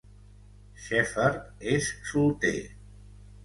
Shepherd 0.85 1.37
és 1.77 1.93
solter. 2.13 2.59